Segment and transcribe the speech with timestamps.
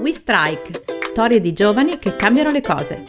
[0.00, 3.04] We Strike, storie di giovani che cambiano le cose.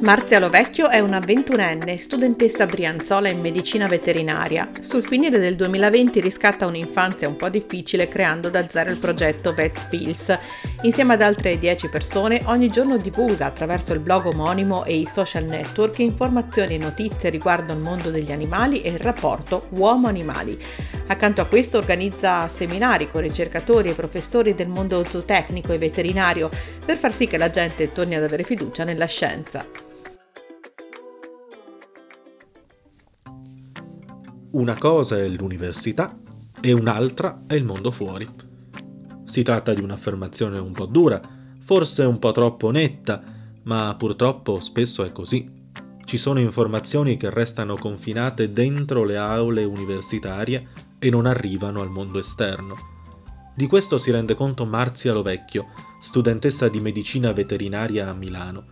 [0.00, 4.70] Marzia Lovecchio è una ventunenne, studentessa brianzola in medicina veterinaria.
[4.80, 9.88] Sul finire del 2020 riscatta un'infanzia un po' difficile creando da zero il progetto Vet
[9.88, 10.38] Pills.
[10.84, 15.44] Insieme ad altre 10 persone ogni giorno divulga attraverso il blog omonimo e i social
[15.44, 20.62] network informazioni e notizie riguardo il mondo degli animali e il rapporto uomo-animali.
[21.06, 26.50] Accanto a questo organizza seminari con ricercatori e professori del mondo zootecnico e veterinario
[26.84, 29.64] per far sì che la gente torni ad avere fiducia nella scienza.
[34.50, 36.14] Una cosa è l'università
[36.60, 38.52] e un'altra è il mondo fuori.
[39.34, 41.20] Si tratta di un'affermazione un po' dura,
[41.60, 43.20] forse un po' troppo netta,
[43.64, 45.50] ma purtroppo spesso è così.
[46.04, 50.68] Ci sono informazioni che restano confinate dentro le aule universitarie
[51.00, 52.76] e non arrivano al mondo esterno.
[53.56, 55.66] Di questo si rende conto Marzia Lovecchio,
[56.00, 58.66] studentessa di medicina veterinaria a Milano,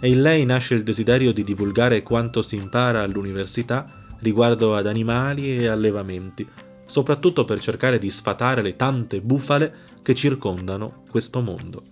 [0.00, 5.58] e in lei nasce il desiderio di divulgare quanto si impara all'università riguardo ad animali
[5.58, 6.48] e allevamenti,
[6.86, 11.82] soprattutto per cercare di sfatare le tante bufale che circondano questo mondo.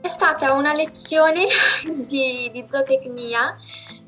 [0.00, 1.46] È stata una lezione
[2.06, 3.56] di, di zootecnia,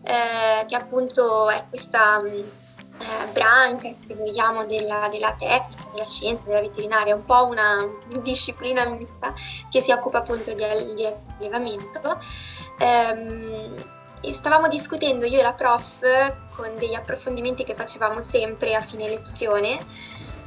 [0.02, 6.60] eh, che appunto è questa eh, branca, se vogliamo, della, della, tecnica, della scienza, della
[6.60, 7.86] veterinaria, un po' una
[8.22, 9.34] disciplina mista
[9.70, 11.06] che si occupa appunto di, di
[11.38, 12.18] allevamento.
[12.78, 13.94] Eh,
[14.32, 16.00] stavamo discutendo io e la prof
[16.54, 19.78] con degli approfondimenti che facevamo sempre a fine lezione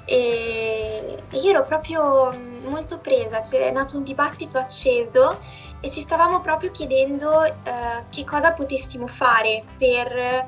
[0.09, 2.35] e io ero proprio
[2.67, 5.37] molto presa, c'è nato un dibattito acceso
[5.79, 7.53] e ci stavamo proprio chiedendo eh,
[8.09, 10.47] che cosa potessimo fare per eh,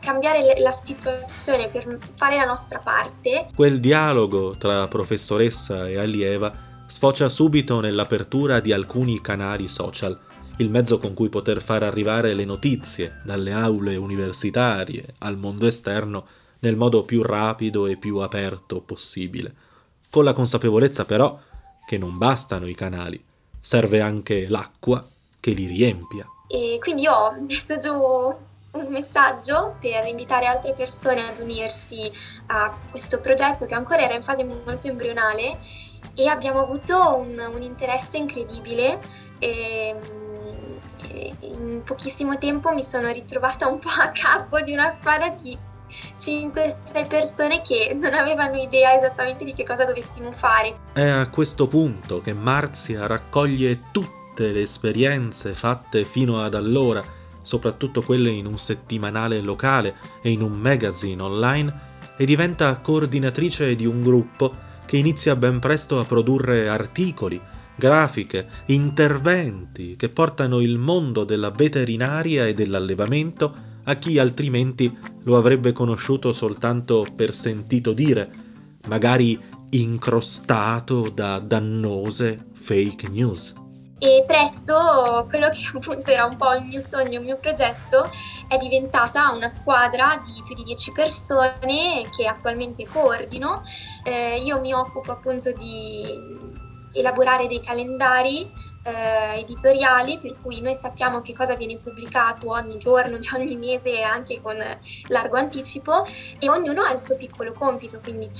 [0.00, 3.48] cambiare la situazione, per fare la nostra parte.
[3.54, 6.50] Quel dialogo tra professoressa e allieva
[6.86, 10.18] sfocia subito nell'apertura di alcuni canali social
[10.60, 16.26] il mezzo con cui poter far arrivare le notizie dalle aule universitarie al mondo esterno
[16.60, 19.54] nel modo più rapido e più aperto possibile,
[20.10, 21.38] con la consapevolezza però
[21.86, 23.22] che non bastano i canali,
[23.58, 25.02] serve anche l'acqua
[25.40, 26.26] che li riempia.
[26.46, 32.10] E quindi ho messo giù un messaggio per invitare altre persone ad unirsi
[32.48, 35.58] a questo progetto che ancora era in fase molto embrionale
[36.14, 39.00] e abbiamo avuto un, un interesse incredibile.
[39.38, 39.96] E,
[41.40, 45.56] in pochissimo tempo mi sono ritrovata un po' a capo di una squadra di
[46.16, 50.78] 5-6 persone che non avevano idea esattamente di che cosa dovessimo fare.
[50.92, 57.02] È a questo punto che Marzia raccoglie tutte le esperienze fatte fino ad allora,
[57.42, 63.86] soprattutto quelle in un settimanale locale e in un magazine online, e diventa coordinatrice di
[63.86, 67.40] un gruppo che inizia ben presto a produrre articoli,
[67.80, 75.72] grafiche, interventi che portano il mondo della veterinaria e dell'allevamento a chi altrimenti lo avrebbe
[75.72, 78.30] conosciuto soltanto per sentito dire,
[78.86, 79.40] magari
[79.70, 83.54] incrostato da dannose fake news.
[84.02, 88.10] E presto quello che appunto era un po' il mio sogno, il mio progetto,
[88.48, 93.62] è diventata una squadra di più di 10 persone che attualmente coordino.
[94.02, 98.50] Eh, io mi occupo appunto di elaborare dei calendari
[98.82, 104.40] eh, editoriali per cui noi sappiamo che cosa viene pubblicato ogni giorno, ogni mese anche
[104.40, 104.56] con
[105.08, 106.04] largo anticipo
[106.38, 108.30] e ognuno ha il suo piccolo compito, quindi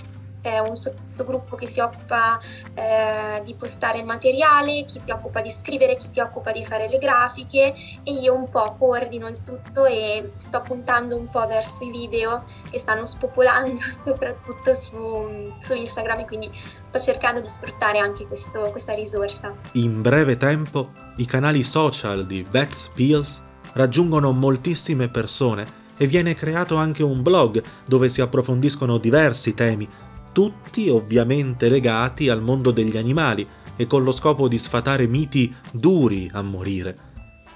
[0.41, 2.39] c'è un sottogruppo che si occupa
[2.75, 6.89] eh, di postare il materiale, chi si occupa di scrivere, chi si occupa di fare
[6.89, 11.85] le grafiche e io un po' coordino il tutto e sto puntando un po' verso
[11.85, 16.51] i video che stanno spopolando soprattutto su, su Instagram e quindi
[16.81, 19.55] sto cercando di sfruttare anche questo, questa risorsa.
[19.73, 23.43] In breve tempo i canali social di Vets Pills
[23.75, 29.87] raggiungono moltissime persone e viene creato anche un blog dove si approfondiscono diversi temi
[30.33, 33.47] tutti ovviamente legati al mondo degli animali
[33.77, 37.09] e con lo scopo di sfatare miti duri a morire.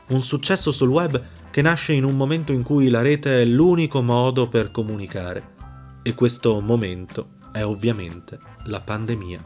[0.09, 4.03] Un successo sul web che nasce in un momento in cui la rete è l'unico
[4.03, 5.53] modo per comunicare.
[6.03, 9.45] E questo momento è ovviamente la pandemia.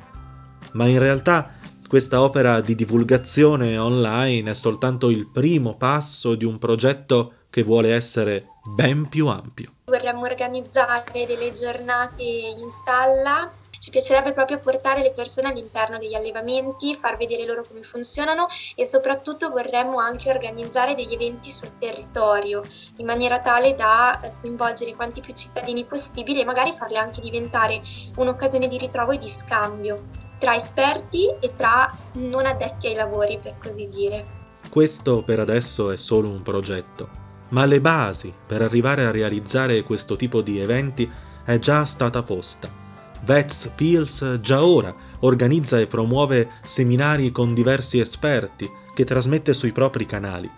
[0.72, 1.52] Ma in realtà
[1.86, 7.94] questa opera di divulgazione online è soltanto il primo passo di un progetto che vuole
[7.94, 9.72] essere ben più ampio.
[9.86, 16.96] Vorremmo organizzare delle giornate in stalla Ci piacerebbe proprio portare le persone all'interno degli allevamenti,
[16.96, 22.62] far vedere loro come funzionano e soprattutto vorremmo anche organizzare degli eventi sul territorio
[22.96, 27.80] in maniera tale da eh, coinvolgere quanti più cittadini possibili e magari farli anche diventare
[28.16, 33.58] un'occasione di ritrovo e di scambio tra esperti e tra non addetti ai lavori, per
[33.58, 34.36] così dire.
[34.68, 37.08] Questo per adesso è solo un progetto,
[37.50, 41.08] ma le basi per arrivare a realizzare questo tipo di eventi
[41.44, 42.86] è già stata posta.
[43.24, 50.06] Vets Pills già ora organizza e promuove seminari con diversi esperti che trasmette sui propri
[50.06, 50.50] canali.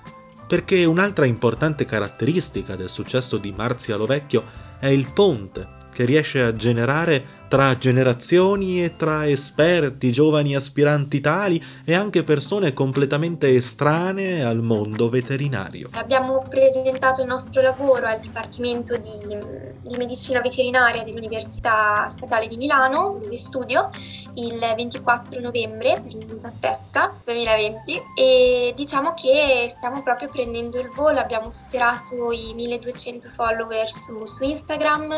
[0.46, 4.42] Perché un'altra importante caratteristica del successo di Marzia Lovecchio
[4.78, 11.60] è il ponte che riesce a generare tra generazioni e tra esperti, giovani aspiranti tali
[11.84, 15.88] e anche persone completamente estranee al mondo veterinario.
[15.94, 19.36] Abbiamo presentato il nostro lavoro al Dipartimento di,
[19.82, 23.88] di Medicina Veterinaria dell'Università Statale di Milano, dove studio,
[24.34, 31.50] il 24 novembre, per l'esattezza, 2020 e diciamo che stiamo proprio prendendo il volo, abbiamo
[31.50, 35.10] superato i 1200 follower su, su Instagram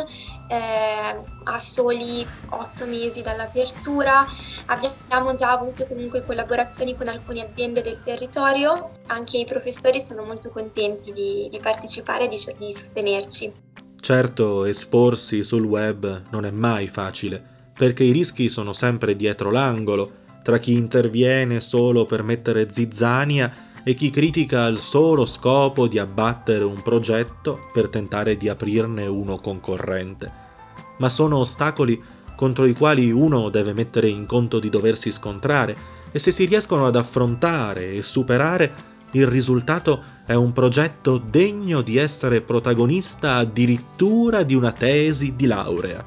[0.48, 4.24] eh, a soli otto mesi dall'apertura.
[4.66, 10.50] Abbiamo già avuto comunque collaborazioni con alcune aziende del territorio, anche i professori sono molto
[10.50, 13.52] contenti di, di partecipare e di, di sostenerci.
[14.00, 17.40] Certo, esporsi sul web non è mai facile,
[17.72, 23.94] perché i rischi sono sempre dietro l'angolo, tra chi interviene solo per mettere zizzania e
[23.94, 30.41] chi critica al solo scopo di abbattere un progetto per tentare di aprirne uno concorrente
[31.02, 32.00] ma sono ostacoli
[32.36, 35.76] contro i quali uno deve mettere in conto di doversi scontrare
[36.12, 41.96] e se si riescono ad affrontare e superare, il risultato è un progetto degno di
[41.96, 46.04] essere protagonista addirittura di una tesi di laurea,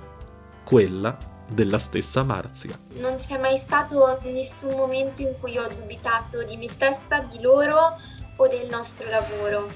[0.63, 2.79] quella della stessa Marzia.
[2.93, 7.99] Non c'è mai stato nessun momento in cui ho dubitato di me stessa, di loro
[8.37, 9.67] o del nostro lavoro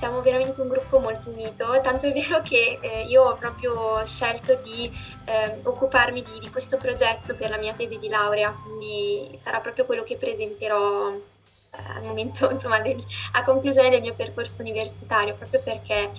[0.00, 4.58] siamo veramente un gruppo molto unito, tanto è vero che eh, io ho proprio scelto
[4.62, 4.90] di
[5.26, 9.84] eh, occuparmi di, di, questo progetto per la mia tesi di laurea, quindi sarà proprio
[9.84, 12.96] quello che presenterò eh, momento, insomma, del,
[13.32, 16.10] a conclusione del mio percorso universitario, proprio perché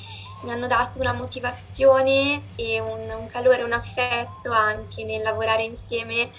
[0.44, 6.30] mi hanno dato una motivazione e un, un calore, un affetto anche nel lavorare insieme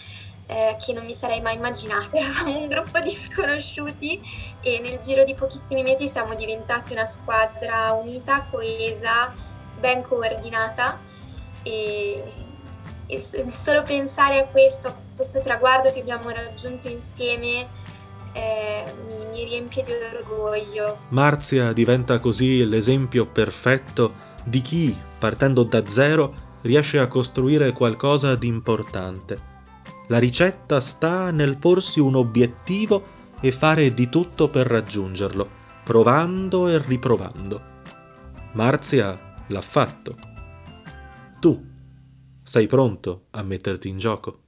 [0.47, 2.17] eh, che non mi sarei mai immaginata.
[2.17, 4.21] Eravamo un gruppo di sconosciuti
[4.61, 9.33] e nel giro di pochissimi mesi siamo diventati una squadra unita, coesa,
[9.79, 11.01] ben coordinata
[11.63, 12.23] e,
[13.07, 17.81] e solo pensare a questo, a questo traguardo che abbiamo raggiunto insieme
[18.33, 20.99] eh, mi, mi riempie di orgoglio.
[21.09, 28.47] Marzia diventa così l'esempio perfetto di chi, partendo da zero, riesce a costruire qualcosa di
[28.47, 29.51] importante
[30.09, 35.49] la ricetta sta nel porsi un obiettivo e fare di tutto per raggiungerlo,
[35.85, 37.71] provando e riprovando.
[38.53, 40.17] Marzia l'ha fatto.
[41.41, 41.71] Tu
[42.43, 44.41] sei pronto a metterti in gioco?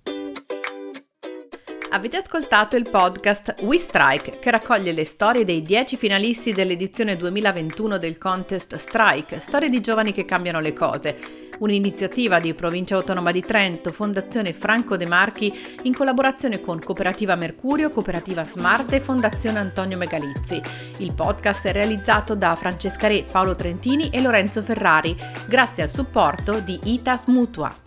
[1.91, 7.99] Avete ascoltato il podcast We Strike che raccoglie le storie dei 10 finalisti dell'edizione 2021
[7.99, 13.41] del contest Strike, storie di giovani che cambiano le cose un'iniziativa di Provincia Autonoma di
[13.41, 15.53] Trento, Fondazione Franco De Marchi
[15.83, 20.61] in collaborazione con Cooperativa Mercurio, Cooperativa Smart e Fondazione Antonio Megalizzi.
[20.99, 25.17] Il podcast è realizzato da Francesca Re, Paolo Trentini e Lorenzo Ferrari,
[25.47, 27.84] grazie al supporto di ITAS Mutua.